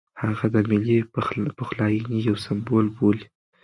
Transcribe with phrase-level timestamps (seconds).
[0.21, 0.97] هغه د ملي
[1.57, 3.25] پخلاینې یو سمبول بولي.